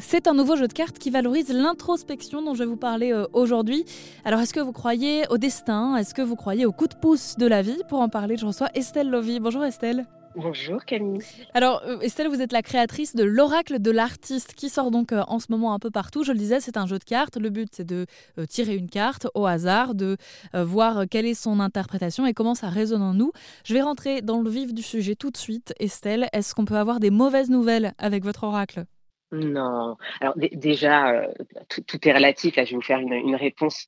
[0.00, 3.26] C'est un nouveau jeu de cartes qui valorise l'introspection dont je vais vous parler euh,
[3.32, 3.84] aujourd'hui.
[4.24, 5.96] Alors, est-ce que vous croyez au destin?
[5.96, 7.80] Est-ce que vous croyez au coup de pouce de la vie?
[7.88, 9.40] Pour en parler, je reçois Estelle Lovy.
[9.40, 10.06] Bonjour Estelle.
[10.36, 11.24] Bonjour Camille.
[11.52, 15.24] Alors euh, Estelle, vous êtes la créatrice de l'oracle de l'artiste qui sort donc euh,
[15.26, 16.22] en ce moment un peu partout.
[16.22, 17.36] Je le disais, c'est un jeu de cartes.
[17.36, 18.06] Le but c'est de
[18.48, 20.16] tirer une carte au hasard, de
[20.54, 23.32] voir quelle est son interprétation et comment ça résonne en nous.
[23.64, 25.74] Je vais rentrer dans le vif du sujet tout de suite.
[25.80, 28.84] Estelle, est-ce qu'on peut avoir des mauvaises nouvelles avec votre oracle?
[29.30, 29.96] Non.
[30.22, 31.28] Alors déjà, euh,
[31.68, 32.56] tout, est relatif.
[32.56, 33.84] Là, je vais vous faire une, réponse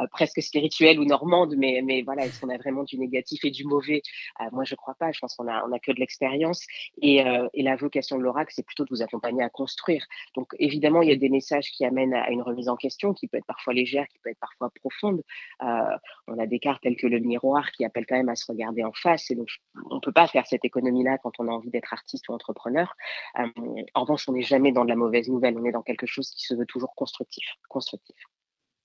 [0.00, 3.64] euh, presque spirituelle ou normande, mais, voilà, est-ce qu'on a vraiment du négatif et du
[3.64, 4.02] mauvais?
[4.40, 5.10] Euh, Moi, je crois pas.
[5.10, 6.64] Je pense qu'on a, on que de l'expérience.
[7.02, 7.24] Et,
[7.64, 10.04] la vocation de l'oracle, c'est plutôt de vous accompagner à construire.
[10.36, 13.26] Donc, évidemment, il y a des messages qui amènent à une remise en question, qui
[13.26, 15.22] peut être parfois légère, qui peut être parfois profonde.
[15.60, 18.84] on a des cartes telles que le miroir qui appellent quand même à se regarder
[18.84, 19.30] en face.
[19.30, 19.48] Et donc,
[19.90, 22.94] on peut pas faire cette économie-là quand on a envie d'être artiste ou entrepreneur.
[23.34, 26.30] en revanche, on n'est jamais dans de la mauvaise nouvelle, on est dans quelque chose
[26.30, 27.44] qui se veut toujours constructif.
[27.68, 28.16] constructif.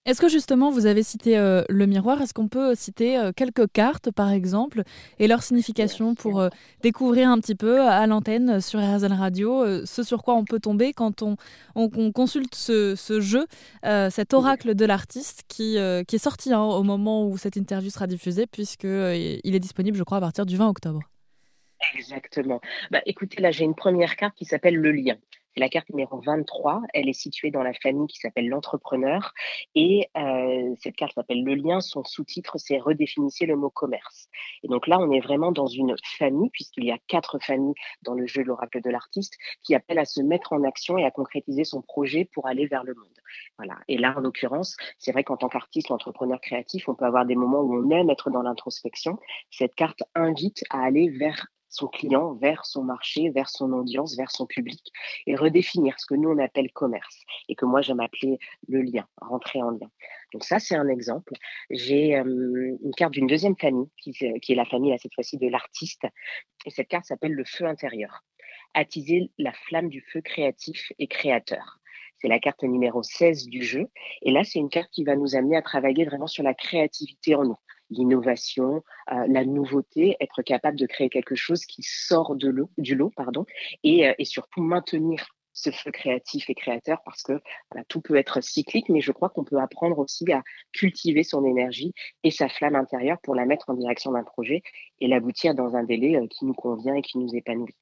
[0.05, 3.71] Est-ce que justement, vous avez cité euh, le miroir, est-ce qu'on peut citer euh, quelques
[3.71, 4.82] cartes, par exemple,
[5.20, 6.49] et leur signification pour euh,
[6.82, 10.93] découvrir un petit peu à l'antenne sur RZN Radio ce sur quoi on peut tomber
[10.93, 11.35] quand on,
[11.76, 13.46] on, consulte ce, ce jeu,
[13.84, 18.07] cet oracle de l'artiste qui, qui est sorti hein, au moment où cette interview sera
[18.07, 21.02] diffusée, puisqu'il il est disponible, je crois, à partir du 20 octobre
[21.96, 22.62] Exactement.
[22.91, 25.18] Bah, écoutez, là, j'ai une première carte qui s'appelle le lien.
[25.60, 26.84] La carte numéro 23.
[26.93, 29.34] Elle est située dans la famille qui s'appelle l'entrepreneur.
[29.76, 31.82] Et euh, cette carte s'appelle le lien.
[31.82, 34.30] Son sous-titre, c'est redéfinissez le mot commerce.
[34.63, 38.13] Et donc là, on est vraiment dans une famille, puisqu'il y a quatre familles dans
[38.13, 41.65] le jeu L'oracle de l'artiste, qui appelle à se mettre en action et à concrétiser
[41.65, 43.20] son projet pour aller vers le monde.
[43.57, 43.77] Voilà.
[43.90, 47.35] Et là, en l'occurrence, c'est vrai qu'en tant qu'artiste, entrepreneur créatif, on peut avoir des
[47.35, 49.20] moments où on aime être dans l'introspection.
[49.52, 54.31] Cette carte invite à aller vers son client vers son marché, vers son audience, vers
[54.31, 54.81] son public
[55.27, 59.07] et redéfinir ce que nous on appelle commerce et que moi j'aime appeler le lien,
[59.21, 59.90] rentrer en lien.
[60.34, 61.34] Donc ça c'est un exemple.
[61.70, 65.38] J'ai euh, une carte d'une deuxième famille qui, qui est la famille à cette fois-ci
[65.38, 66.06] de l'artiste
[66.66, 68.24] et cette carte s'appelle le feu intérieur.
[68.74, 71.79] Attiser la flamme du feu créatif et créateur.
[72.22, 73.88] C'est la carte numéro 16 du jeu.
[74.22, 77.34] Et là, c'est une carte qui va nous amener à travailler vraiment sur la créativité
[77.34, 77.58] en nous
[77.90, 82.96] l'innovation, euh, la nouveauté, être capable de créer quelque chose qui sort de l'eau, du
[82.96, 83.46] lot, pardon,
[83.84, 85.26] et, euh, et surtout maintenir
[85.60, 87.42] ce feu créatif et créateur parce que
[87.88, 91.94] tout peut être cyclique, mais je crois qu'on peut apprendre aussi à cultiver son énergie
[92.24, 94.62] et sa flamme intérieure pour la mettre en direction d'un projet
[95.00, 97.76] et l'aboutir dans un délai euh, qui nous convient et qui nous épanouit.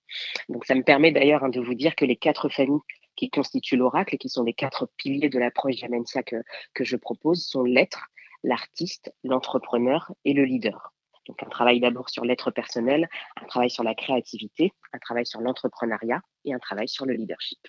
[0.49, 2.81] Donc ça me permet d'ailleurs hein, de vous dire que les quatre familles
[3.15, 6.37] qui constituent l'oracle et qui sont les quatre piliers de l'approche Jamensia que,
[6.73, 8.07] que je propose sont l'être,
[8.43, 10.93] l'artiste, l'entrepreneur et le leader.
[11.27, 13.09] Donc un travail d'abord sur l'être personnel,
[13.41, 17.59] un travail sur la créativité, un travail sur l'entrepreneuriat et un travail sur le leadership.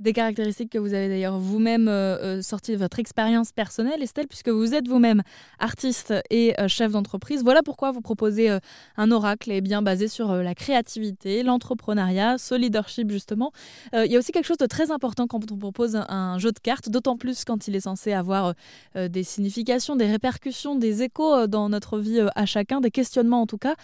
[0.00, 4.28] Des caractéristiques que vous avez d'ailleurs vous-même euh, euh, sorties de votre expérience personnelle, Estelle,
[4.28, 5.22] puisque vous êtes vous-même
[5.58, 7.42] artiste et euh, chef d'entreprise.
[7.42, 8.56] Voilà pourquoi vous proposez
[8.96, 13.50] un oracle et bien basé sur la créativité, l'entrepreneuriat, ce leadership justement.
[13.92, 16.58] il y a aussi quelque chose de très important quand on propose un, jeu de
[16.60, 18.54] cartes, d'autant plus quand il est censé avoir
[18.94, 23.58] des significations, des répercussions, des échos dans notre vie à chacun, des questionnements en tout
[23.58, 23.74] cas.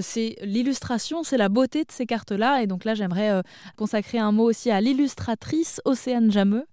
[0.00, 2.62] c'est l'illustration, c'est la beauté de ces cartes-là.
[2.62, 3.42] Et donc là, j'aimerais
[3.76, 6.66] consacrer un mot aussi à l'illustratrice Océane Jameux.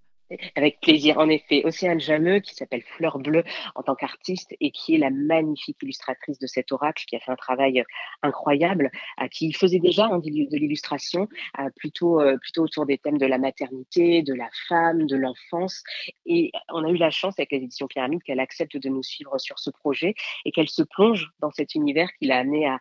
[0.56, 1.62] Avec plaisir, en effet.
[1.66, 3.44] Océane Jameux, qui s'appelle Fleur Bleue
[3.76, 7.32] en tant qu'artiste et qui est la magnifique illustratrice de cet oracle, qui a fait
[7.32, 7.84] un travail euh,
[8.24, 8.92] incroyable,
[9.32, 11.28] qui faisait déjà de l'illustration,
[11.76, 15.84] plutôt, euh, plutôt autour des thèmes de la maternité, de la femme, de l'enfance.
[16.26, 19.38] Et on a eu la chance avec les éditions Pyramide qu'elle accepte de nous suivre
[19.38, 20.14] sur ce projet
[20.46, 22.80] et qu'elle se plonge dans cet univers qui l'a amené à,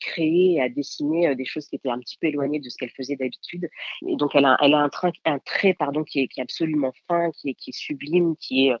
[0.00, 2.90] créer à dessiner euh, des choses qui étaient un petit peu éloignées de ce qu'elle
[2.90, 3.68] faisait d'habitude.
[4.06, 7.72] Et donc, elle a, un, trait pardon, qui est, qui absolument fin, qui est, qui
[7.72, 8.78] sublime, qui est euh,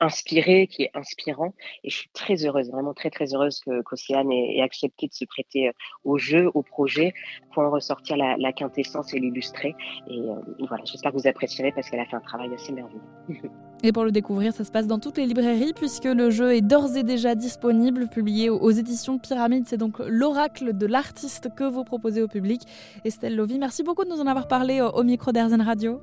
[0.00, 1.54] inspiré, qui est inspirant.
[1.84, 5.24] Et je suis très heureuse, vraiment très très heureuse que qu'Océane ait, accepté de se
[5.24, 5.72] prêter euh,
[6.04, 7.14] au jeu, au projet,
[7.52, 9.74] pour en ressortir la, quintessence et l'illustrer.
[10.08, 10.34] Et euh,
[10.66, 13.00] voilà, j'espère que vous apprécierez parce qu'elle a fait un travail assez merveilleux.
[13.84, 16.60] Et pour le découvrir, ça se passe dans toutes les librairies puisque le jeu est
[16.60, 19.64] d'ores et déjà disponible, publié aux éditions Pyramide.
[19.66, 22.62] C'est donc l'oracle de l'artiste que vous proposez au public.
[23.04, 26.00] Estelle Lovy, merci beaucoup de nous en avoir parlé au micro d'Airzen Radio.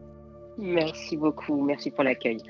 [0.60, 1.64] Merci beaucoup.
[1.66, 2.42] Merci pour l'accueil.